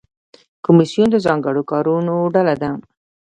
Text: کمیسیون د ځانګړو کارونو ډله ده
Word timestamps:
کمیسیون 0.65 1.07
د 1.11 1.17
ځانګړو 1.25 1.61
کارونو 1.71 2.15
ډله 2.33 2.55
ده 2.61 2.71